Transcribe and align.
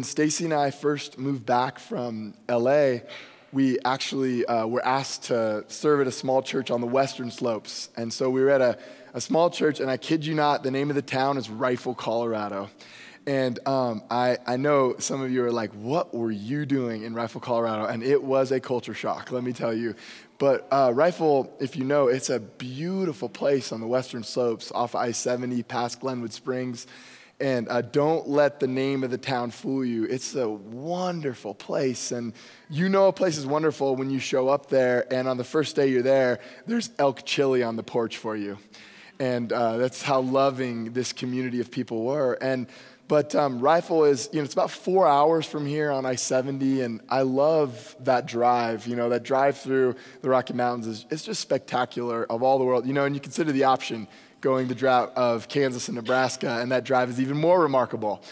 when 0.00 0.04
Stacy 0.04 0.46
and 0.46 0.54
I 0.54 0.70
first 0.70 1.18
moved 1.18 1.44
back 1.44 1.78
from 1.78 2.32
LA, 2.48 3.00
we 3.52 3.78
actually 3.84 4.46
uh, 4.46 4.66
were 4.66 4.82
asked 4.82 5.24
to 5.24 5.66
serve 5.68 6.00
at 6.00 6.06
a 6.06 6.10
small 6.10 6.40
church 6.40 6.70
on 6.70 6.80
the 6.80 6.86
western 6.86 7.30
slopes. 7.30 7.90
And 7.98 8.10
so 8.10 8.30
we 8.30 8.40
were 8.40 8.48
at 8.48 8.62
a, 8.62 8.78
a 9.12 9.20
small 9.20 9.50
church, 9.50 9.78
and 9.78 9.90
I 9.90 9.98
kid 9.98 10.24
you 10.24 10.34
not, 10.34 10.62
the 10.62 10.70
name 10.70 10.88
of 10.88 10.96
the 10.96 11.02
town 11.02 11.36
is 11.36 11.50
Rifle, 11.50 11.94
Colorado. 11.94 12.70
And 13.26 13.58
um, 13.68 14.02
I, 14.10 14.38
I 14.46 14.56
know 14.56 14.94
some 14.98 15.20
of 15.20 15.30
you 15.30 15.44
are 15.44 15.52
like, 15.52 15.70
what 15.72 16.14
were 16.14 16.30
you 16.30 16.64
doing 16.64 17.02
in 17.02 17.12
Rifle, 17.12 17.42
Colorado? 17.42 17.84
And 17.84 18.02
it 18.02 18.22
was 18.22 18.52
a 18.52 18.58
culture 18.58 18.94
shock, 18.94 19.30
let 19.30 19.44
me 19.44 19.52
tell 19.52 19.74
you. 19.74 19.94
But 20.38 20.66
uh, 20.70 20.92
Rifle, 20.94 21.54
if 21.60 21.76
you 21.76 21.84
know, 21.84 22.08
it's 22.08 22.30
a 22.30 22.40
beautiful 22.40 23.28
place 23.28 23.70
on 23.70 23.82
the 23.82 23.86
western 23.86 24.22
slopes 24.22 24.72
off 24.72 24.94
I 24.94 25.12
70 25.12 25.62
past 25.64 26.00
Glenwood 26.00 26.32
Springs. 26.32 26.86
And 27.40 27.68
uh, 27.68 27.82
don't 27.82 28.28
let 28.28 28.60
the 28.60 28.66
name 28.66 29.02
of 29.02 29.10
the 29.10 29.18
town 29.18 29.50
fool 29.50 29.84
you. 29.84 30.04
It's 30.04 30.34
a 30.34 30.48
wonderful 30.48 31.54
place. 31.54 32.12
And 32.12 32.34
you 32.68 32.88
know 32.88 33.08
a 33.08 33.12
place 33.12 33.38
is 33.38 33.46
wonderful 33.46 33.96
when 33.96 34.10
you 34.10 34.18
show 34.18 34.48
up 34.48 34.68
there, 34.68 35.12
and 35.12 35.26
on 35.26 35.36
the 35.36 35.44
first 35.44 35.74
day 35.74 35.88
you're 35.88 36.02
there, 36.02 36.40
there's 36.66 36.90
elk 36.98 37.24
chili 37.24 37.62
on 37.62 37.76
the 37.76 37.82
porch 37.82 38.18
for 38.18 38.36
you. 38.36 38.58
And 39.18 39.52
uh, 39.52 39.76
that's 39.78 40.02
how 40.02 40.20
loving 40.20 40.92
this 40.92 41.12
community 41.12 41.60
of 41.60 41.70
people 41.70 42.04
were. 42.04 42.38
And 42.40 42.66
but 43.10 43.34
um, 43.34 43.58
Rifle 43.58 44.04
is, 44.04 44.28
you 44.32 44.38
know, 44.38 44.44
it's 44.44 44.52
about 44.52 44.70
four 44.70 45.08
hours 45.08 45.44
from 45.44 45.66
here 45.66 45.90
on 45.90 46.06
I 46.06 46.14
70, 46.14 46.82
and 46.82 47.00
I 47.08 47.22
love 47.22 47.96
that 48.04 48.26
drive. 48.26 48.86
You 48.86 48.94
know, 48.94 49.08
that 49.08 49.24
drive 49.24 49.58
through 49.58 49.96
the 50.22 50.28
Rocky 50.28 50.54
Mountains 50.54 50.86
is 50.86 51.06
it's 51.10 51.24
just 51.24 51.40
spectacular 51.40 52.24
of 52.30 52.44
all 52.44 52.60
the 52.60 52.64
world. 52.64 52.86
You 52.86 52.92
know, 52.92 53.06
and 53.06 53.16
you 53.16 53.20
consider 53.20 53.50
the 53.50 53.64
option 53.64 54.06
going 54.40 54.68
the 54.68 54.74
drought 54.74 55.12
of 55.16 55.48
Kansas 55.48 55.88
and 55.88 55.96
Nebraska, 55.96 56.60
and 56.60 56.72
that 56.72 56.84
drive 56.84 57.10
is 57.10 57.20
even 57.20 57.36
more 57.36 57.60
remarkable. 57.60 58.22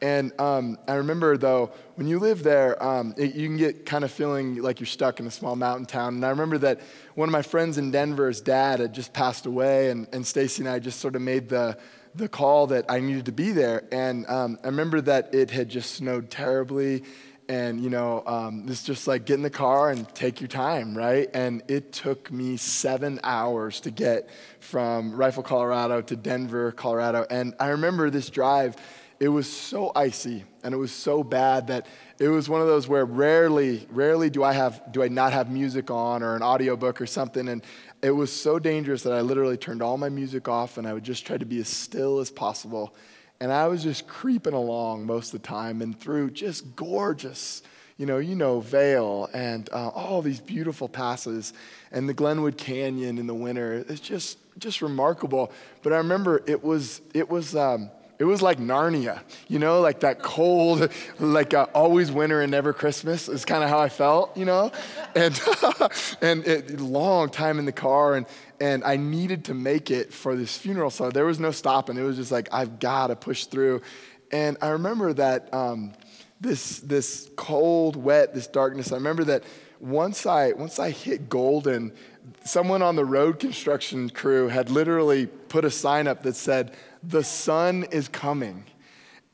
And 0.00 0.38
um, 0.40 0.78
I 0.86 0.94
remember 0.94 1.36
though, 1.36 1.72
when 1.96 2.06
you 2.06 2.20
live 2.20 2.42
there, 2.44 2.80
um, 2.82 3.14
it, 3.16 3.34
you 3.34 3.48
can 3.48 3.56
get 3.56 3.84
kind 3.84 4.04
of 4.04 4.12
feeling 4.12 4.62
like 4.62 4.78
you're 4.78 4.86
stuck 4.86 5.18
in 5.18 5.26
a 5.26 5.30
small 5.30 5.56
mountain 5.56 5.86
town. 5.86 6.14
And 6.14 6.24
I 6.24 6.30
remember 6.30 6.58
that 6.58 6.80
one 7.16 7.28
of 7.28 7.32
my 7.32 7.42
friends 7.42 7.78
in 7.78 7.90
Denver's 7.90 8.40
dad 8.40 8.78
had 8.78 8.92
just 8.94 9.12
passed 9.12 9.46
away, 9.46 9.90
and, 9.90 10.06
and 10.12 10.24
Stacy 10.24 10.62
and 10.62 10.68
I 10.68 10.78
just 10.78 11.00
sort 11.00 11.16
of 11.16 11.22
made 11.22 11.48
the, 11.48 11.76
the 12.14 12.28
call 12.28 12.68
that 12.68 12.84
I 12.88 13.00
needed 13.00 13.26
to 13.26 13.32
be 13.32 13.50
there. 13.50 13.84
And 13.90 14.26
um, 14.28 14.58
I 14.62 14.66
remember 14.66 15.00
that 15.00 15.34
it 15.34 15.50
had 15.50 15.68
just 15.68 15.94
snowed 15.94 16.30
terribly, 16.30 17.02
and 17.48 17.82
you 17.82 17.90
know 17.90 18.22
um, 18.26 18.64
it's 18.68 18.82
just 18.82 19.06
like 19.06 19.24
get 19.24 19.34
in 19.34 19.42
the 19.42 19.50
car 19.50 19.90
and 19.90 20.08
take 20.14 20.40
your 20.40 20.48
time 20.48 20.96
right? 20.96 21.28
And 21.34 21.62
it 21.68 21.92
took 21.92 22.30
me 22.30 22.56
seven 22.56 23.20
hours 23.22 23.80
to 23.80 23.90
get 23.90 24.28
from 24.60 25.12
rifle 25.14 25.42
colorado 25.42 26.00
to 26.02 26.16
denver 26.16 26.72
colorado. 26.72 27.26
And 27.30 27.54
i 27.58 27.68
remember 27.68 28.10
this 28.10 28.30
drive 28.30 28.76
it 29.20 29.28
was 29.28 29.52
so 29.52 29.90
icy 29.96 30.44
and 30.62 30.72
it 30.72 30.76
was 30.76 30.92
so 30.92 31.24
bad 31.24 31.68
that 31.68 31.86
it 32.20 32.28
was 32.28 32.48
one 32.48 32.60
of 32.60 32.68
those 32.68 32.86
where 32.86 33.04
rarely 33.04 33.86
rarely 33.90 34.30
do 34.30 34.44
i 34.44 34.52
have 34.52 34.92
do 34.92 35.02
i 35.02 35.08
not 35.08 35.32
have 35.32 35.50
music 35.50 35.90
on 35.90 36.22
or 36.22 36.36
an 36.36 36.42
audiobook 36.42 37.00
or 37.00 37.06
something. 37.06 37.48
And 37.48 37.62
it 38.02 38.10
was 38.10 38.32
so 38.32 38.58
dangerous 38.58 39.02
that 39.02 39.12
i 39.12 39.20
literally 39.20 39.56
turned 39.56 39.82
all 39.82 39.98
my 39.98 40.08
music 40.08 40.48
off 40.48 40.78
and 40.78 40.86
i 40.86 40.92
would 40.92 41.04
just 41.04 41.26
try 41.26 41.36
to 41.36 41.46
be 41.46 41.58
as 41.60 41.68
still 41.68 42.20
as 42.20 42.30
possible 42.30 42.94
and 43.40 43.52
I 43.52 43.66
was 43.68 43.82
just 43.82 44.08
creeping 44.08 44.54
along 44.54 45.06
most 45.06 45.32
of 45.32 45.42
the 45.42 45.46
time 45.46 45.80
and 45.82 45.98
through 45.98 46.30
just 46.30 46.74
gorgeous, 46.74 47.62
you 47.96 48.06
know, 48.06 48.18
you 48.18 48.34
know, 48.34 48.60
Vail 48.60 49.28
and 49.32 49.68
uh, 49.72 49.88
all 49.88 50.22
these 50.22 50.40
beautiful 50.40 50.88
passes 50.88 51.52
and 51.92 52.08
the 52.08 52.14
Glenwood 52.14 52.56
Canyon 52.56 53.18
in 53.18 53.26
the 53.26 53.34
winter. 53.34 53.84
It's 53.88 54.00
just, 54.00 54.38
just 54.58 54.82
remarkable. 54.82 55.52
But 55.82 55.92
I 55.92 55.98
remember 55.98 56.42
it 56.46 56.64
was, 56.64 57.00
it 57.14 57.28
was, 57.28 57.54
um, 57.54 57.90
it 58.18 58.24
was 58.24 58.42
like 58.42 58.58
Narnia, 58.58 59.20
you 59.46 59.60
know, 59.60 59.80
like 59.80 60.00
that 60.00 60.22
cold, 60.22 60.90
like 61.20 61.54
uh, 61.54 61.66
always 61.72 62.10
winter 62.10 62.42
and 62.42 62.50
never 62.50 62.72
Christmas 62.72 63.28
is 63.28 63.44
kind 63.44 63.62
of 63.62 63.70
how 63.70 63.78
I 63.78 63.88
felt, 63.88 64.36
you 64.36 64.44
know, 64.44 64.72
and 65.14 65.40
and 66.20 66.44
it, 66.46 66.80
long 66.80 67.30
time 67.30 67.58
in 67.58 67.64
the 67.64 67.72
car, 67.72 68.16
and 68.16 68.26
and 68.60 68.82
I 68.82 68.96
needed 68.96 69.44
to 69.46 69.54
make 69.54 69.90
it 69.92 70.12
for 70.12 70.34
this 70.34 70.56
funeral, 70.56 70.90
so 70.90 71.10
there 71.10 71.26
was 71.26 71.38
no 71.38 71.52
stopping. 71.52 71.96
It 71.96 72.02
was 72.02 72.16
just 72.16 72.32
like 72.32 72.48
I've 72.52 72.80
got 72.80 73.06
to 73.08 73.16
push 73.16 73.44
through, 73.44 73.82
and 74.32 74.56
I 74.60 74.70
remember 74.70 75.12
that 75.12 75.54
um, 75.54 75.94
this 76.40 76.80
this 76.80 77.30
cold, 77.36 77.94
wet, 77.94 78.34
this 78.34 78.48
darkness. 78.48 78.90
I 78.90 78.96
remember 78.96 79.24
that 79.24 79.44
once 79.80 80.26
I 80.26 80.52
once 80.52 80.80
I 80.80 80.90
hit 80.90 81.28
Golden, 81.28 81.92
someone 82.44 82.82
on 82.82 82.96
the 82.96 83.04
road 83.04 83.38
construction 83.38 84.10
crew 84.10 84.48
had 84.48 84.70
literally 84.70 85.26
put 85.26 85.64
a 85.64 85.70
sign 85.70 86.08
up 86.08 86.24
that 86.24 86.34
said 86.34 86.74
the 87.02 87.22
sun 87.22 87.84
is 87.90 88.08
coming. 88.08 88.64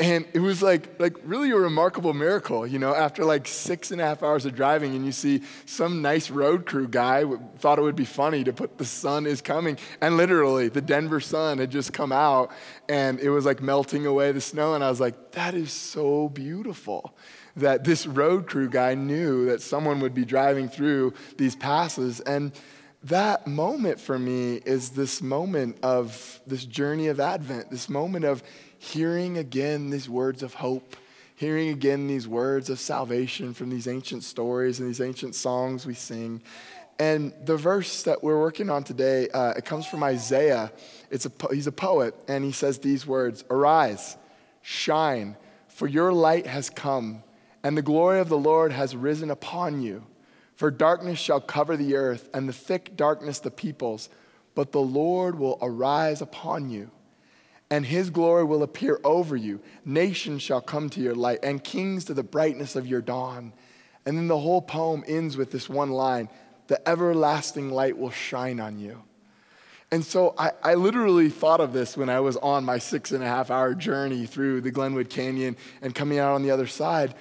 And 0.01 0.27
it 0.33 0.41
was 0.41 0.61
like, 0.61 0.99
like 0.99 1.15
really 1.25 1.53
a 1.53 1.57
remarkable 1.57 2.15
miracle, 2.15 2.67
you 2.67 2.81
know, 2.81 2.93
after 2.93 3.25
like 3.25 3.47
six 3.47 3.93
and 3.93 4.01
a 4.01 4.05
half 4.05 4.25
hours 4.25 4.45
of 4.45 4.57
driving 4.57 4.97
and 4.97 5.07
you 5.07 5.13
see 5.13 5.43
some 5.67 6.03
nice 6.03 6.31
road 6.31 6.67
crew 6.67 6.89
guy 6.89 7.25
thought 7.59 7.79
it 7.79 7.83
would 7.83 7.95
be 7.95 8.05
funny 8.05 8.43
to 8.43 8.53
put 8.53 8.77
the 8.77 8.85
sun 8.85 9.25
is 9.25 9.41
coming. 9.41 9.79
And 10.01 10.17
literally 10.17 10.69
the 10.69 10.81
Denver 10.81 11.21
sun 11.21 11.59
had 11.59 11.71
just 11.71 11.93
come 11.93 12.11
out 12.11 12.51
and 12.89 13.21
it 13.21 13.31
was 13.31 13.45
like 13.45 13.63
melting 13.63 14.05
away 14.05 14.33
the 14.33 14.41
snow. 14.41 14.75
And 14.75 14.83
I 14.83 14.91
was 14.91 14.99
like, 14.99 15.31
that 15.33 15.55
is 15.55 15.71
so 15.71 16.29
beautiful 16.29 17.15
that 17.57 17.85
this 17.85 18.05
road 18.05 18.49
crew 18.49 18.69
guy 18.69 18.95
knew 18.95 19.47
that 19.47 19.63
someone 19.63 20.01
would 20.01 20.15
be 20.15 20.25
driving 20.25 20.69
through 20.69 21.15
these 21.37 21.55
passes. 21.55 22.19
And 22.19 22.51
that 23.05 23.47
moment 23.47 24.01
for 24.01 24.19
me 24.19 24.55
is 24.65 24.91
this 24.91 25.21
moment 25.21 25.79
of 25.83 26.41
this 26.47 26.65
journey 26.65 27.09
of 27.09 27.21
Advent, 27.21 27.71
this 27.71 27.89
moment 27.89 28.25
of 28.25 28.43
hearing 28.79 29.37
again 29.37 29.91
these 29.91 30.09
words 30.09 30.43
of 30.43 30.55
hope, 30.55 30.97
hearing 31.37 31.69
again 31.69 32.07
these 32.07 32.27
words 32.27 32.71
of 32.71 32.81
salvation 32.81 33.53
from 33.53 33.69
these 33.69 33.87
ancient 33.87 34.25
stories 34.25 34.81
and 34.81 34.89
these 34.89 35.03
ancient 35.03 35.35
songs 35.35 35.85
we 35.85 35.93
sing. 35.93 36.41
And 36.99 37.35
the 37.45 37.57
verse 37.57 38.05
that 38.05 38.23
we're 38.23 38.41
working 38.41 38.71
on 38.71 38.85
today, 38.85 39.29
uh, 39.29 39.51
it 39.51 39.67
comes 39.67 39.85
from 39.85 40.03
Isaiah. 40.03 40.73
It's 41.11 41.27
a, 41.27 41.33
he's 41.51 41.67
a 41.67 41.73
poet, 41.73 42.15
and 42.27 42.43
he 42.43 42.53
says 42.53 42.79
these 42.79 43.07
words 43.07 43.45
Arise, 43.51 44.17
shine, 44.63 45.37
for 45.69 45.87
your 45.87 46.13
light 46.13 46.47
has 46.47 46.71
come, 46.71 47.23
and 47.63 47.77
the 47.77 47.83
glory 47.83 48.21
of 48.21 48.31
the 48.31 48.39
Lord 48.39 48.73
has 48.73 48.97
risen 48.97 49.31
upon 49.31 49.83
you. 49.83 50.07
For 50.57 50.71
darkness 50.71 51.19
shall 51.19 51.41
cover 51.41 51.77
the 51.77 51.97
earth, 51.97 52.29
and 52.33 52.49
the 52.49 52.53
thick 52.53 52.97
darkness 52.97 53.41
the 53.41 53.51
peoples, 53.51 54.09
but 54.55 54.73
the 54.73 54.81
Lord 54.81 55.39
will 55.39 55.59
arise 55.61 56.23
upon 56.23 56.71
you, 56.71 56.91
and 57.71 57.85
his 57.85 58.11
glory 58.11 58.45
will 58.45 58.63
appear 58.63 59.01
over 59.03 59.37
you. 59.37 59.61
Nations 59.85 60.43
shall 60.43 60.61
come 60.61 60.89
to 60.91 61.01
your 61.01 61.15
light, 61.15 61.41
and 61.43 61.63
kings 61.63 62.05
to 62.05 62.15
the 62.15 62.23
brightness 62.23 62.77
of 62.77 62.87
your 62.87 63.01
dawn. 63.01 63.53
And 64.07 64.17
then 64.17 64.29
the 64.29 64.39
whole 64.39 64.63
poem 64.63 65.03
ends 65.09 65.37
with 65.37 65.51
this 65.51 65.69
one 65.69 65.91
line 65.91 66.29
the 66.67 66.89
everlasting 66.89 67.71
light 67.71 67.99
will 67.99 68.11
shine 68.11 68.59
on 68.59 68.79
you. 68.79 69.03
And 69.91 70.05
so 70.05 70.35
I, 70.39 70.53
I, 70.63 70.75
literally 70.75 71.29
thought 71.29 71.61
of 71.61 71.73
this 71.73 71.97
when 71.97 72.09
I 72.09 72.21
was 72.21 72.37
on 72.39 72.65
my 72.65 72.79
six 72.79 73.13
and 73.13 73.23
a 73.23 73.27
half 73.27 73.51
hour 73.51 73.75
journey 73.75 74.27
through 74.27 74.63
the 74.63 74.71
Glenwood 74.71 75.11
Canyon 75.11 75.57
and 75.83 75.95
coming 75.95 76.19
out 76.19 76.35
on 76.35 76.43
the 76.43 76.51
other 76.51 76.67
side. 76.67 77.15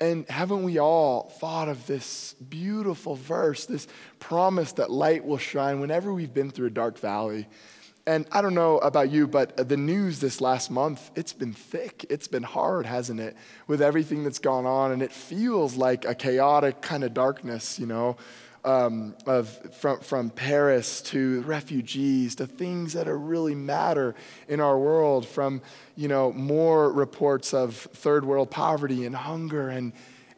And 0.00 0.28
haven't 0.28 0.62
we 0.62 0.78
all 0.78 1.28
thought 1.40 1.68
of 1.68 1.86
this 1.86 2.34
beautiful 2.34 3.16
verse, 3.16 3.66
this 3.66 3.88
promise 4.20 4.72
that 4.72 4.90
light 4.90 5.24
will 5.24 5.38
shine 5.38 5.80
whenever 5.80 6.12
we've 6.12 6.32
been 6.32 6.50
through 6.50 6.68
a 6.68 6.70
dark 6.70 6.98
valley? 6.98 7.48
And 8.06 8.26
I 8.32 8.40
don't 8.40 8.54
know 8.54 8.78
about 8.78 9.10
you, 9.10 9.26
but 9.26 9.68
the 9.68 9.76
news 9.76 10.18
this 10.20 10.40
last 10.40 10.70
month, 10.70 11.10
it's 11.14 11.34
been 11.34 11.52
thick. 11.52 12.06
It's 12.08 12.26
been 12.26 12.42
hard, 12.42 12.86
hasn't 12.86 13.20
it? 13.20 13.36
With 13.66 13.82
everything 13.82 14.24
that's 14.24 14.38
gone 14.38 14.64
on. 14.64 14.92
And 14.92 15.02
it 15.02 15.12
feels 15.12 15.76
like 15.76 16.06
a 16.06 16.14
chaotic 16.14 16.80
kind 16.80 17.04
of 17.04 17.12
darkness, 17.12 17.78
you 17.78 17.84
know, 17.84 18.16
um, 18.68 19.14
of, 19.24 19.48
from, 19.74 19.98
from 20.00 20.28
Paris 20.28 21.00
to 21.00 21.40
refugees 21.42 22.34
to 22.34 22.46
things 22.46 22.92
that 22.92 23.08
are 23.08 23.18
really 23.18 23.54
matter 23.54 24.14
in 24.46 24.60
our 24.60 24.78
world, 24.78 25.26
from 25.26 25.62
you 25.96 26.06
know, 26.06 26.32
more 26.34 26.92
reports 26.92 27.54
of 27.54 27.74
third 27.74 28.26
world 28.26 28.50
poverty 28.50 29.06
and 29.06 29.16
hunger. 29.16 29.70
And, 29.70 29.94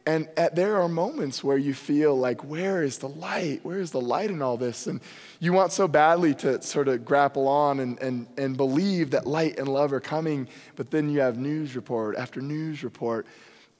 and 0.07 0.29
at, 0.37 0.55
there 0.55 0.81
are 0.81 0.89
moments 0.89 1.43
where 1.43 1.59
you 1.59 1.75
feel 1.75 2.17
like, 2.17 2.45
where 2.45 2.85
is 2.85 2.99
the 2.99 3.09
light? 3.09 3.65
Where 3.65 3.81
is 3.81 3.91
the 3.91 4.01
light 4.01 4.31
in 4.31 4.43
all 4.43 4.57
this? 4.57 4.87
And 4.87 5.01
you 5.41 5.53
want 5.53 5.73
so 5.73 5.89
badly 5.89 6.33
to 6.37 6.63
sort 6.63 6.87
of 6.87 7.05
grapple 7.05 7.49
on 7.49 7.81
and, 7.81 7.99
and, 8.01 8.29
and 8.39 8.57
believe 8.57 9.11
that 9.11 9.27
light 9.27 9.59
and 9.59 9.67
love 9.67 9.93
are 9.93 9.99
coming, 9.99 10.47
but 10.77 10.93
then 10.93 11.11
you 11.11 11.19
have 11.19 11.37
news 11.37 11.75
report 11.75 12.17
after 12.17 12.41
news 12.41 12.85
report. 12.85 13.27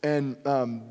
And 0.03 0.37
um, 0.45 0.83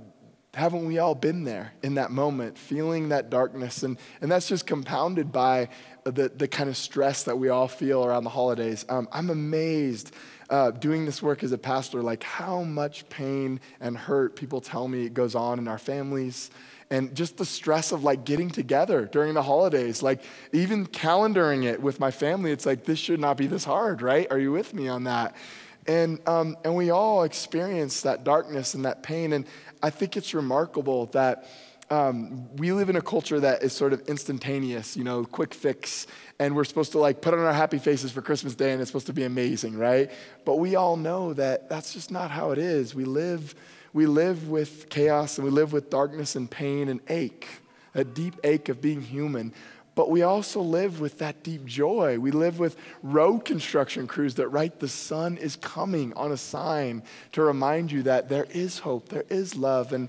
haven't 0.54 0.86
we 0.86 0.98
all 0.98 1.16
been 1.16 1.44
there 1.44 1.74
in 1.84 1.96
that 1.96 2.12
moment, 2.12 2.58
feeling 2.58 3.10
that 3.10 3.30
darkness? 3.30 3.84
And, 3.84 3.98
and 4.22 4.32
that's 4.32 4.48
just 4.48 4.66
compounded 4.66 5.32
by 5.32 5.70
the, 6.06 6.30
the 6.30 6.48
kind 6.48 6.70
of 6.70 6.78
stress 6.78 7.24
that 7.24 7.38
we 7.38 7.50
all 7.50 7.68
feel 7.68 8.04
around 8.04 8.24
the 8.24 8.32
holidays. 8.32 8.86
Um, 8.90 9.08
I'm 9.12 9.30
amazed 9.30 10.14
uh, 10.50 10.72
doing 10.72 11.06
this 11.06 11.22
work 11.22 11.44
as 11.44 11.52
a 11.52 11.58
pastor, 11.58 12.02
like 12.02 12.24
how 12.24 12.64
much 12.64 13.08
pain 13.10 13.60
and 13.80 13.96
hurt 13.96 14.36
people 14.36 14.62
tell 14.62 14.88
me 14.88 15.10
goes 15.10 15.36
on 15.36 15.60
in 15.60 15.68
our 15.68 15.78
families. 15.78 16.50
And 16.90 17.16
just 17.16 17.38
the 17.38 17.46
stress 17.46 17.92
of 17.92 18.04
like 18.04 18.26
getting 18.26 18.50
together 18.50 19.06
during 19.06 19.36
the 19.36 19.44
holidays, 19.44 20.02
like 20.02 20.24
even 20.52 20.88
calendaring 20.88 21.66
it 21.66 21.80
with 21.80 22.00
my 22.00 22.10
family, 22.10 22.52
it's 22.52 22.66
like 22.66 22.86
this 22.86 22.98
should 22.98 23.20
not 23.20 23.38
be 23.38 23.46
this 23.46 23.64
hard, 23.64 24.02
right? 24.02 24.26
Are 24.32 24.40
you 24.40 24.52
with 24.52 24.74
me 24.74 24.88
on 24.88 25.04
that? 25.04 25.36
And, 25.88 26.20
um, 26.28 26.58
and 26.64 26.76
we 26.76 26.92
all 26.92 27.24
experience 27.24 28.02
that 28.02 28.24
darkness 28.24 28.74
and 28.74 28.86
that 28.86 29.02
pain. 29.04 29.34
And 29.34 29.46
I 29.82 29.90
think 29.90 30.18
it's 30.18 30.34
remarkable 30.34 31.08
that 31.08 31.46
um, 31.90 32.56
we 32.56 32.72
live 32.72 32.90
in 32.90 32.96
a 32.96 33.02
culture 33.02 33.40
that 33.40 33.64
is 33.64 33.74
sort 33.74 33.94
of 33.94 34.02
instantaneous, 34.08 34.96
you 34.96 35.04
know, 35.04 35.26
quick 35.26 35.54
fix, 35.54 36.06
and 36.38 36.56
we're 36.56 36.64
supposed 36.64 36.92
to 36.92 37.00
like 37.00 37.22
put 37.22 37.34
on 37.34 37.40
our 37.40 37.54
happy 37.54 37.80
faces 37.80 38.12
for 38.12 38.22
Christmas 38.22 38.54
Day 38.54 38.72
and 38.72 38.82
it's 38.82 38.90
supposed 38.90 39.08
to 39.08 39.14
be 39.14 39.24
amazing, 39.24 39.78
right? 39.78 40.12
But 40.46 40.58
we 40.58 40.76
all 40.76 40.98
know 40.98 41.34
that 41.34 41.68
that's 41.68 41.94
just 41.94 42.12
not 42.12 42.30
how 42.30 42.52
it 42.52 42.60
is. 42.60 42.94
We 42.94 43.06
live, 43.06 43.56
we 43.92 44.06
live 44.06 44.50
with 44.50 44.90
chaos 44.90 45.38
and 45.38 45.46
we 45.46 45.52
live 45.52 45.74
with 45.74 45.90
darkness 45.90 46.36
and 46.36 46.50
pain 46.50 46.90
and 46.90 47.00
ache, 47.10 47.48
a 47.96 48.04
deep 48.04 48.36
ache 48.44 48.70
of 48.70 48.82
being 48.82 49.02
human. 49.02 49.54
But 50.00 50.10
we 50.10 50.22
also 50.22 50.62
live 50.62 51.02
with 51.02 51.18
that 51.18 51.44
deep 51.44 51.66
joy. 51.66 52.20
We 52.20 52.32
live 52.32 52.58
with 52.58 52.78
road 53.04 53.40
construction 53.44 54.08
crews 54.08 54.36
that 54.36 54.48
write 54.48 54.80
the 54.80 54.88
sun 54.88 55.36
is 55.36 55.58
coming 55.58 56.14
on 56.14 56.32
a 56.32 56.38
sign 56.38 57.04
to 57.34 57.42
remind 57.42 57.92
you 57.92 58.04
that 58.04 58.30
there 58.30 58.48
is 58.52 58.80
hope, 58.80 59.10
there 59.10 59.26
is 59.30 59.58
love, 59.58 59.92
and 59.92 60.08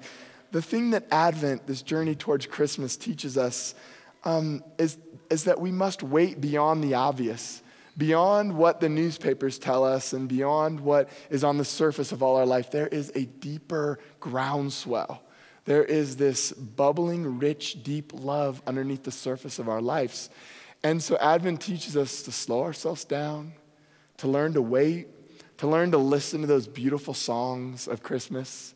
the 0.53 0.63
thing 0.63 0.91
that 0.91 1.07
Advent, 1.11 1.67
this 1.67 1.83
journey 1.83 2.15
towards 2.15 2.47
Christmas, 2.47 2.97
teaches 2.97 3.37
us 3.37 3.75
um, 4.23 4.63
is, 4.79 4.97
is 5.29 5.43
that 5.43 5.61
we 5.61 5.73
must 5.73 6.05
wait 6.05 6.41
beyond 6.41 6.85
the 6.85 6.95
obvious, 6.95 7.61
beyond 7.99 8.57
what 8.57 8.79
the 8.79 8.89
newspapers 8.89 9.59
tell 9.59 9.83
us, 9.83 10.13
and 10.13 10.29
beyond 10.29 10.79
what 10.79 11.09
is 11.31 11.43
on 11.43 11.59
the 11.59 11.65
surface 11.65 12.13
of 12.13 12.23
all 12.23 12.37
our 12.37 12.47
life. 12.47 12.71
There 12.71 12.87
is 12.87 13.11
a 13.17 13.25
deeper 13.25 13.99
groundswell. 14.21 15.25
There 15.71 15.85
is 15.85 16.17
this 16.17 16.51
bubbling, 16.51 17.39
rich, 17.39 17.85
deep 17.85 18.13
love 18.13 18.61
underneath 18.67 19.05
the 19.05 19.13
surface 19.13 19.61
of 19.61 19.69
our 19.69 19.81
lives. 19.81 20.29
And 20.83 21.01
so 21.01 21.17
Advent 21.19 21.61
teaches 21.61 21.97
us 21.97 22.23
to 22.23 22.33
slow 22.33 22.65
ourselves 22.65 23.05
down, 23.05 23.53
to 24.17 24.27
learn 24.27 24.55
to 24.55 24.63
wait, 24.63 25.07
to 25.59 25.69
learn 25.69 25.93
to 25.93 25.99
listen 25.99 26.41
to 26.41 26.49
those 26.49 26.67
beautiful 26.67 27.15
songs 27.15 27.87
of 27.87 28.03
Christmas 28.03 28.75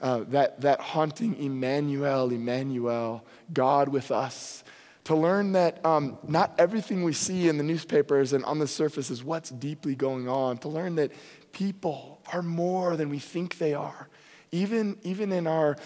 uh, 0.00 0.24
that, 0.30 0.60
that 0.62 0.80
haunting 0.80 1.36
Emmanuel, 1.36 2.32
Emmanuel, 2.32 3.24
God 3.52 3.88
with 3.88 4.10
us. 4.10 4.64
To 5.04 5.14
learn 5.14 5.52
that 5.52 5.86
um, 5.86 6.18
not 6.26 6.56
everything 6.58 7.04
we 7.04 7.12
see 7.12 7.48
in 7.48 7.56
the 7.56 7.62
newspapers 7.62 8.32
and 8.32 8.44
on 8.46 8.58
the 8.58 8.66
surface 8.66 9.10
is 9.10 9.22
what's 9.22 9.50
deeply 9.50 9.94
going 9.94 10.28
on. 10.28 10.58
To 10.58 10.68
learn 10.68 10.96
that 10.96 11.12
people 11.52 12.20
are 12.32 12.42
more 12.42 12.96
than 12.96 13.10
we 13.10 13.20
think 13.20 13.58
they 13.58 13.74
are. 13.74 14.08
Even, 14.50 14.98
even 15.04 15.30
in 15.30 15.46
our, 15.46 15.76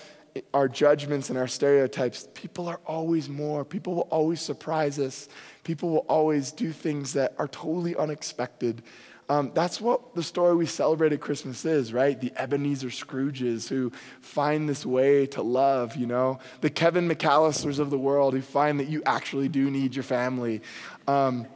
our 0.54 0.68
judgments 0.68 1.30
and 1.30 1.38
our 1.38 1.46
stereotypes, 1.46 2.28
people 2.34 2.68
are 2.68 2.80
always 2.86 3.28
more. 3.28 3.64
People 3.64 3.94
will 3.94 4.08
always 4.10 4.40
surprise 4.40 4.98
us. 4.98 5.28
People 5.64 5.90
will 5.90 6.06
always 6.08 6.52
do 6.52 6.72
things 6.72 7.12
that 7.14 7.34
are 7.38 7.48
totally 7.48 7.96
unexpected. 7.96 8.82
Um, 9.28 9.50
that's 9.54 9.80
what 9.80 10.14
the 10.14 10.22
story 10.22 10.54
we 10.54 10.66
celebrate 10.66 11.12
at 11.12 11.20
Christmas 11.20 11.64
is, 11.64 11.92
right? 11.92 12.20
The 12.20 12.32
Ebenezer 12.36 12.88
Scrooges 12.88 13.68
who 13.68 13.90
find 14.20 14.68
this 14.68 14.86
way 14.86 15.26
to 15.26 15.42
love, 15.42 15.96
you 15.96 16.06
know? 16.06 16.38
The 16.60 16.70
Kevin 16.70 17.08
McAllisters 17.08 17.80
of 17.80 17.90
the 17.90 17.98
world 17.98 18.34
who 18.34 18.40
find 18.40 18.78
that 18.78 18.86
you 18.86 19.02
actually 19.04 19.48
do 19.48 19.68
need 19.68 19.96
your 19.96 20.04
family. 20.04 20.62
Um, 21.08 21.46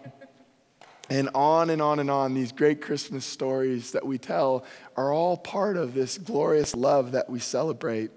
and 1.09 1.29
on 1.35 1.71
and 1.71 1.82
on 1.82 1.99
and 1.99 2.11
on, 2.11 2.35
these 2.35 2.53
great 2.53 2.81
Christmas 2.81 3.25
stories 3.25 3.93
that 3.93 4.06
we 4.06 4.19
tell 4.19 4.65
are 4.97 5.12
all 5.12 5.37
part 5.37 5.77
of 5.77 5.94
this 5.94 6.19
glorious 6.19 6.75
love 6.75 7.12
that 7.12 7.29
we 7.29 7.38
celebrate. 7.38 8.11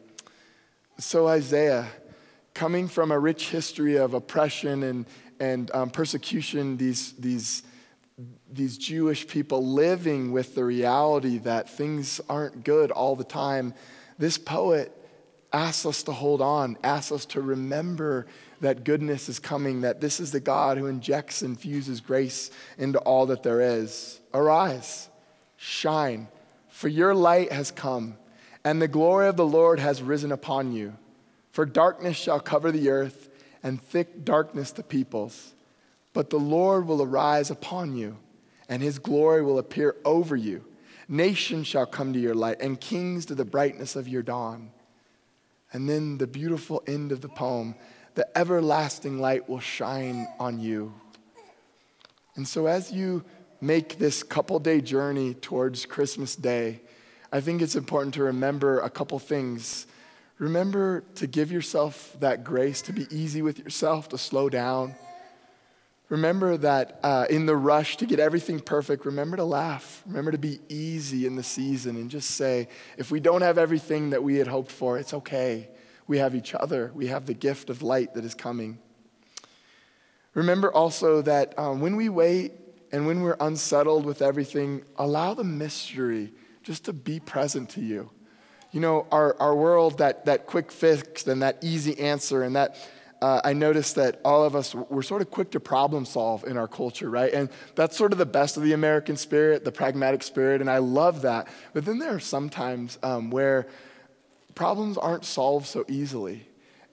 So, 1.03 1.27
Isaiah, 1.27 1.87
coming 2.53 2.87
from 2.87 3.11
a 3.11 3.19
rich 3.19 3.49
history 3.49 3.97
of 3.97 4.13
oppression 4.13 4.83
and, 4.83 5.05
and 5.37 5.69
um, 5.73 5.89
persecution, 5.89 6.77
these, 6.77 7.11
these 7.13 7.63
these 8.49 8.77
Jewish 8.77 9.27
people 9.27 9.65
living 9.65 10.31
with 10.31 10.55
the 10.55 10.63
reality 10.63 11.39
that 11.39 11.69
things 11.69 12.21
aren't 12.29 12.63
good 12.63 12.89
all 12.89 13.15
the 13.15 13.23
time, 13.23 13.73
this 14.17 14.37
poet 14.37 14.91
asks 15.51 15.85
us 15.85 16.03
to 16.03 16.13
hold 16.13 16.41
on, 16.41 16.77
asks 16.83 17.11
us 17.11 17.25
to 17.25 17.41
remember 17.41 18.25
that 18.61 18.85
goodness 18.85 19.27
is 19.27 19.39
coming, 19.39 19.81
that 19.81 19.99
this 19.99 20.19
is 20.19 20.31
the 20.31 20.39
God 20.39 20.77
who 20.77 20.85
injects 20.85 21.41
and 21.41 21.59
fuses 21.59 21.99
grace 21.99 22.49
into 22.77 22.99
all 22.99 23.25
that 23.25 23.43
there 23.43 23.59
is. 23.59 24.21
Arise, 24.33 25.09
shine, 25.57 26.27
for 26.69 26.87
your 26.87 27.13
light 27.13 27.51
has 27.51 27.71
come, 27.71 28.15
and 28.63 28.81
the 28.81 28.87
glory 28.87 29.27
of 29.27 29.37
the 29.37 29.45
Lord 29.45 29.79
has 29.79 30.01
risen 30.01 30.31
upon 30.31 30.71
you. 30.71 30.95
For 31.51 31.65
darkness 31.65 32.17
shall 32.17 32.39
cover 32.39 32.71
the 32.71 32.89
earth, 32.89 33.29
and 33.61 33.81
thick 33.81 34.25
darkness 34.25 34.71
the 34.71 34.83
peoples. 34.83 35.53
But 36.13 36.29
the 36.29 36.39
Lord 36.39 36.87
will 36.87 37.01
arise 37.01 37.49
upon 37.49 37.95
you 37.95 38.17
and 38.69 38.81
his 38.81 38.99
glory 38.99 39.43
will 39.43 39.59
appear 39.59 39.95
over 40.05 40.35
you. 40.35 40.65
Nations 41.07 41.67
shall 41.67 41.85
come 41.85 42.13
to 42.13 42.19
your 42.19 42.35
light, 42.35 42.61
and 42.61 42.79
kings 42.79 43.25
to 43.27 43.35
the 43.35 43.45
brightness 43.45 43.95
of 43.95 44.07
your 44.07 44.21
dawn. 44.21 44.71
And 45.73 45.89
then 45.89 46.17
the 46.17 46.27
beautiful 46.27 46.83
end 46.87 47.11
of 47.11 47.21
the 47.21 47.29
poem 47.29 47.75
the 48.15 48.27
everlasting 48.37 49.19
light 49.19 49.49
will 49.49 49.59
shine 49.59 50.27
on 50.39 50.59
you. 50.59 50.93
And 52.35 52.47
so, 52.47 52.67
as 52.67 52.91
you 52.91 53.23
make 53.59 53.97
this 53.97 54.21
couple 54.21 54.59
day 54.59 54.81
journey 54.81 55.33
towards 55.33 55.87
Christmas 55.87 56.35
Day, 56.35 56.81
I 57.33 57.41
think 57.41 57.61
it's 57.61 57.75
important 57.75 58.13
to 58.13 58.23
remember 58.23 58.79
a 58.79 58.89
couple 58.89 59.19
things. 59.19 59.87
Remember 60.37 61.03
to 61.15 61.27
give 61.27 61.51
yourself 61.51 62.15
that 62.21 62.45
grace, 62.45 62.81
to 62.83 62.93
be 62.93 63.07
easy 63.09 63.41
with 63.41 63.59
yourself, 63.59 64.07
to 64.09 64.17
slow 64.17 64.47
down 64.47 64.95
Remember 66.13 66.57
that 66.57 66.99
uh, 67.01 67.25
in 67.27 67.47
the 67.47 67.55
rush 67.55 67.97
to 67.97 68.05
get 68.05 68.19
everything 68.19 68.59
perfect, 68.59 69.03
remember 69.03 69.35
to 69.37 69.43
laugh. 69.43 70.03
Remember 70.05 70.31
to 70.31 70.37
be 70.37 70.59
easy 70.69 71.25
in 71.25 71.35
the 71.35 71.41
season 71.41 71.95
and 71.95 72.11
just 72.11 72.31
say, 72.31 72.67
if 72.97 73.09
we 73.09 73.19
don't 73.19 73.41
have 73.41 73.57
everything 73.57 74.11
that 74.11 74.21
we 74.21 74.35
had 74.35 74.47
hoped 74.47 74.71
for, 74.71 74.99
it's 74.99 75.15
okay. 75.15 75.69
We 76.05 76.19
have 76.19 76.35
each 76.35 76.53
other, 76.53 76.91
we 76.93 77.07
have 77.07 77.25
the 77.25 77.33
gift 77.33 77.71
of 77.71 77.81
light 77.81 78.13
that 78.13 78.25
is 78.25 78.35
coming. 78.35 78.77
Remember 80.35 80.71
also 80.71 81.23
that 81.23 81.57
um, 81.57 81.81
when 81.81 81.95
we 81.95 82.09
wait 82.09 82.51
and 82.91 83.07
when 83.07 83.21
we're 83.21 83.37
unsettled 83.39 84.05
with 84.05 84.21
everything, 84.21 84.83
allow 84.97 85.33
the 85.33 85.43
mystery 85.43 86.31
just 86.63 86.85
to 86.85 86.93
be 86.93 87.19
present 87.19 87.69
to 87.71 87.81
you. 87.81 88.09
You 88.71 88.79
know, 88.79 89.05
our, 89.11 89.35
our 89.39 89.55
world, 89.55 89.99
that, 89.99 90.25
that 90.25 90.47
quick 90.47 90.71
fix 90.71 91.27
and 91.27 91.41
that 91.43 91.59
easy 91.61 91.99
answer 91.99 92.41
and 92.41 92.55
that 92.55 92.77
uh, 93.23 93.39
I 93.41 93.53
noticed 93.53 93.95
that 93.95 94.19
all 94.25 94.43
of 94.43 94.53
us, 94.53 94.75
we're 94.75 95.01
sort 95.01 95.21
of 95.21 95.31
quick 95.31 95.51
to 95.51 95.59
problem 95.61 96.03
solve 96.03 96.43
in 96.43 96.57
our 96.57 96.67
culture, 96.67 97.09
right? 97.09 97.33
And 97.33 97.47
that's 97.73 97.95
sort 97.95 98.11
of 98.11 98.17
the 98.17 98.25
best 98.25 98.57
of 98.57 98.63
the 98.63 98.73
American 98.73 99.15
spirit, 99.15 99.63
the 99.63 99.71
pragmatic 99.71 100.23
spirit, 100.23 100.59
and 100.59 100.69
I 100.69 100.79
love 100.79 101.21
that. 101.21 101.47
But 101.71 101.85
then 101.85 101.99
there 101.99 102.13
are 102.13 102.19
some 102.19 102.49
times 102.49 102.99
um, 103.01 103.31
where 103.31 103.67
problems 104.55 104.97
aren't 104.97 105.23
solved 105.23 105.67
so 105.67 105.85
easily. 105.87 106.45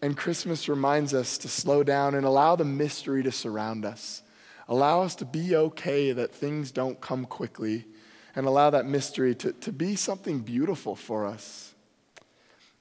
And 0.03 0.17
Christmas 0.17 0.69
reminds 0.69 1.15
us 1.15 1.37
to 1.39 1.49
slow 1.49 1.83
down 1.83 2.15
and 2.15 2.25
allow 2.25 2.55
the 2.55 2.65
mystery 2.65 3.25
to 3.25 3.33
surround 3.33 3.85
us. 3.85 4.23
Allow 4.69 5.03
us 5.03 5.17
to 5.17 5.25
be 5.25 5.57
okay 5.57 6.13
that 6.13 6.31
things 6.31 6.71
don't 6.71 7.01
come 7.01 7.25
quickly, 7.25 7.87
and 8.37 8.47
allow 8.47 8.71
that 8.71 8.87
mystery 8.87 9.35
to, 9.37 9.53
to 9.53 9.73
be 9.73 9.97
something 9.97 10.41
beautiful 10.41 10.95
for 10.95 11.27
us. 11.27 11.75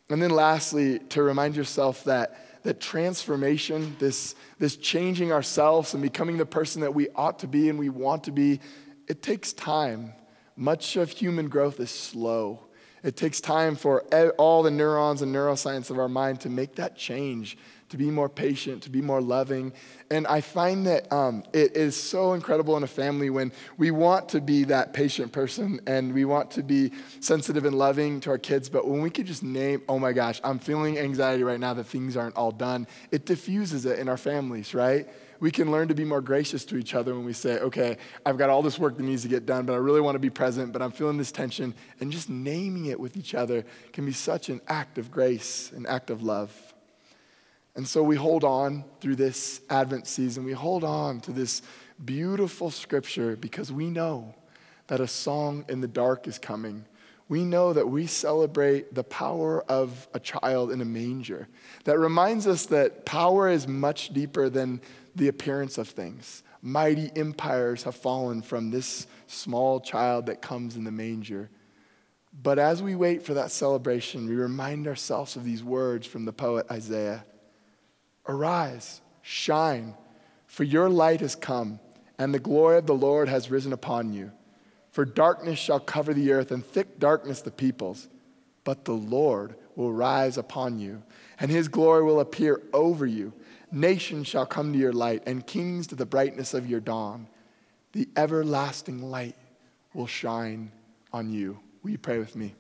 And 0.10 0.22
then 0.22 0.32
lastly, 0.32 1.00
to 1.10 1.24
remind 1.24 1.56
yourself 1.56 2.04
that 2.06 2.46
that 2.64 2.80
transformation, 2.80 3.96
this, 4.00 4.36
this 4.58 4.76
changing 4.76 5.32
ourselves 5.32 5.94
and 5.94 6.04
becoming 6.04 6.38
the 6.38 6.46
person 6.46 6.82
that 6.82 6.94
we 6.94 7.08
ought 7.16 7.40
to 7.40 7.48
be 7.48 7.70
and 7.70 7.80
we 7.80 7.90
want 7.90 8.26
to 8.26 8.32
be, 8.32 8.60
it 9.08 9.22
takes 9.22 9.54
time. 9.54 10.14
Much 10.56 10.98
of 10.98 11.10
human 11.10 11.48
growth 11.48 11.80
is 11.80 11.90
slow. 11.90 12.60
It 13.02 13.16
takes 13.16 13.40
time 13.40 13.76
for 13.76 14.02
all 14.38 14.62
the 14.62 14.72
neurons 14.72 15.22
and 15.22 15.34
neuroscience 15.34 15.90
of 15.90 15.98
our 15.98 16.10
mind 16.10 16.42
to 16.42 16.50
make 16.50 16.76
that 16.76 16.98
change 16.98 17.58
to 17.90 17.98
be 17.98 18.10
more 18.10 18.30
patient, 18.30 18.84
to 18.84 18.90
be 18.90 19.02
more 19.02 19.22
loving. 19.22 19.74
And 20.12 20.26
I 20.28 20.42
find 20.42 20.86
that 20.88 21.12
um, 21.12 21.44
it 21.54 21.76
is 21.76 21.96
so 21.96 22.34
incredible 22.34 22.78
in 22.78 22.84
a 22.84 22.88
family 22.88 23.30
when 23.30 23.52
we 23.78 23.92
want 23.92 24.30
to 24.30 24.42
be 24.42 24.64
that 24.66 24.94
patient 24.94 25.32
person 25.32 25.82
and 25.88 26.14
we 26.14 26.26
want 26.26 26.52
to 26.52 26.64
be 26.64 26.92
sensitive 27.20 27.66
and 27.66 27.76
loving 27.76 28.20
to 28.22 28.30
our 28.32 28.38
kids, 28.38 28.70
but 28.70 28.88
when 28.88 29.02
we 29.02 29.10
could 29.10 29.26
just 29.26 29.44
name, 29.44 29.82
oh 29.90 30.00
my 30.00 30.14
gosh, 30.14 30.40
I'm 30.44 30.60
feeling 30.60 30.98
anxiety 30.98 31.44
right 31.44 31.60
now 31.60 31.74
that 31.74 31.86
things 31.86 32.16
aren't 32.16 32.36
all 32.36 32.52
done, 32.52 32.88
it 33.12 33.26
diffuses 33.26 33.86
it 33.86 34.00
in 34.00 34.08
our 34.08 34.18
families, 34.18 34.74
right? 34.74 35.08
we 35.40 35.52
can 35.52 35.72
learn 35.72 35.88
to 35.88 35.96
be 35.96 36.04
more 36.04 36.22
gracious 36.22 36.66
to 36.66 36.78
each 36.78 36.94
other 36.94 37.16
when 37.16 37.26
we 37.26 37.34
say, 37.34 37.60
okay, 37.60 37.98
I've 38.26 38.38
got 38.38 38.50
all 38.50 38.62
this 38.62 38.78
work 38.78 38.98
that 38.98 39.04
needs 39.04 39.22
to 39.24 39.28
get 39.28 39.46
done, 39.46 39.66
but 39.66 39.74
I 39.74 39.78
really 39.78 40.02
want 40.02 40.16
to 40.16 40.20
be 40.20 40.30
present, 40.30 40.74
but 40.74 40.82
I'm 40.82 40.92
feeling 40.92 41.18
this 41.18 41.32
tension. 41.32 41.74
And 42.00 42.12
just 42.12 42.30
naming 42.30 42.88
it 42.88 43.00
with 43.00 43.16
each 43.16 43.34
other 43.34 43.64
can 43.94 44.06
be 44.06 44.12
such 44.12 44.50
an 44.50 44.62
act 44.68 44.98
of 44.98 45.12
grace, 45.12 45.72
an 45.72 45.86
act 45.86 46.10
of 46.10 46.24
love. 46.24 46.69
And 47.80 47.88
so 47.88 48.04
we 48.04 48.18
hold 48.18 48.44
on 48.44 48.84
through 49.00 49.16
this 49.16 49.62
Advent 49.70 50.06
season. 50.06 50.44
We 50.44 50.52
hold 50.52 50.84
on 50.84 51.22
to 51.22 51.32
this 51.32 51.62
beautiful 52.04 52.72
scripture 52.72 53.38
because 53.38 53.72
we 53.72 53.90
know 53.90 54.36
that 54.88 55.00
a 55.00 55.08
song 55.08 55.64
in 55.70 55.80
the 55.80 55.88
dark 55.88 56.28
is 56.28 56.38
coming. 56.38 56.84
We 57.30 57.46
know 57.46 57.72
that 57.72 57.88
we 57.88 58.06
celebrate 58.06 58.94
the 58.94 59.06
power 59.06 59.64
of 59.72 60.10
a 60.14 60.20
child 60.20 60.74
in 60.74 60.82
a 60.82 60.86
manger. 60.86 61.48
That 61.86 61.98
reminds 61.98 62.48
us 62.48 62.66
that 62.66 63.06
power 63.06 63.48
is 63.48 63.66
much 63.66 64.10
deeper 64.10 64.50
than 64.50 64.82
the 65.16 65.30
appearance 65.30 65.78
of 65.78 65.88
things. 65.88 66.44
Mighty 66.62 67.10
empires 67.16 67.84
have 67.84 67.96
fallen 67.96 68.42
from 68.42 68.72
this 68.72 69.08
small 69.28 69.80
child 69.80 70.26
that 70.26 70.42
comes 70.42 70.76
in 70.76 70.84
the 70.84 70.92
manger. 70.92 71.50
But 72.44 72.60
as 72.60 72.84
we 72.84 72.96
wait 72.96 73.24
for 73.24 73.36
that 73.36 73.52
celebration, 73.52 74.28
we 74.28 74.36
remind 74.36 74.86
ourselves 74.86 75.38
of 75.38 75.46
these 75.46 75.64
words 75.64 76.06
from 76.06 76.26
the 76.26 76.34
poet 76.34 76.66
Isaiah 76.70 77.24
Arise, 78.28 79.02
shine, 79.22 79.96
for 80.48 80.64
your 80.64 80.90
light 80.90 81.22
has 81.22 81.36
come, 81.36 81.80
and 82.18 82.34
the 82.34 82.40
glory 82.40 82.78
of 82.78 82.86
the 82.86 82.96
Lord 82.96 83.30
has 83.30 83.52
risen 83.52 83.74
upon 83.74 84.14
you. 84.14 84.32
For 84.92 85.06
darkness 85.06 85.60
shall 85.60 85.80
cover 85.80 86.14
the 86.14 86.32
earth, 86.32 86.52
and 86.52 86.66
thick 86.66 87.00
darkness 87.00 87.42
the 87.42 87.52
peoples. 87.52 88.08
But 88.64 88.86
the 88.86 88.94
Lord 88.94 89.56
will 89.76 89.94
rise 89.94 90.38
upon 90.38 90.80
you, 90.80 91.02
and 91.40 91.50
his 91.50 91.68
glory 91.68 92.04
will 92.04 92.20
appear 92.20 92.62
over 92.74 93.06
you. 93.06 93.34
Nations 93.72 94.28
shall 94.28 94.46
come 94.46 94.74
to 94.74 94.80
your 94.80 94.94
light, 94.94 95.24
and 95.26 95.46
kings 95.46 95.88
to 95.88 95.96
the 95.96 96.06
brightness 96.06 96.54
of 96.54 96.70
your 96.70 96.80
dawn. 96.80 97.28
The 97.94 98.10
everlasting 98.16 99.02
light 99.02 99.36
will 99.94 100.08
shine 100.08 100.72
on 101.14 101.32
you. 101.32 101.60
Will 101.82 101.92
you 101.92 101.98
pray 101.98 102.20
with 102.20 102.36
me? 102.36 102.56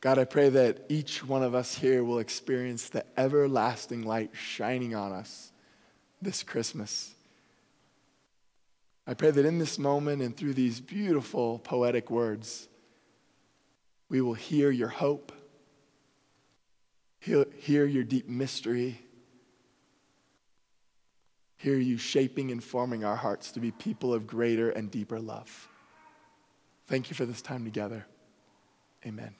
God, 0.00 0.18
I 0.18 0.24
pray 0.24 0.48
that 0.48 0.86
each 0.88 1.22
one 1.24 1.42
of 1.42 1.54
us 1.54 1.74
here 1.74 2.02
will 2.02 2.20
experience 2.20 2.88
the 2.88 3.04
everlasting 3.18 4.02
light 4.02 4.30
shining 4.32 4.94
on 4.94 5.12
us 5.12 5.52
this 6.22 6.42
Christmas. 6.42 7.14
I 9.06 9.14
pray 9.14 9.30
that 9.30 9.44
in 9.44 9.58
this 9.58 9.78
moment 9.78 10.22
and 10.22 10.36
through 10.36 10.54
these 10.54 10.80
beautiful 10.80 11.58
poetic 11.58 12.10
words, 12.10 12.68
we 14.08 14.20
will 14.20 14.34
hear 14.34 14.70
your 14.70 14.88
hope, 14.88 15.32
hear 17.18 17.84
your 17.84 18.04
deep 18.04 18.28
mystery, 18.28 19.00
hear 21.56 21.76
you 21.76 21.98
shaping 21.98 22.50
and 22.50 22.64
forming 22.64 23.04
our 23.04 23.16
hearts 23.16 23.52
to 23.52 23.60
be 23.60 23.70
people 23.70 24.14
of 24.14 24.26
greater 24.26 24.70
and 24.70 24.90
deeper 24.90 25.20
love. 25.20 25.68
Thank 26.86 27.10
you 27.10 27.14
for 27.14 27.26
this 27.26 27.42
time 27.42 27.64
together. 27.64 28.06
Amen. 29.04 29.34